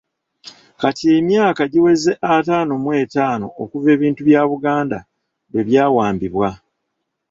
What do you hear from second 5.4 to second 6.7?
lwe byawambibwa.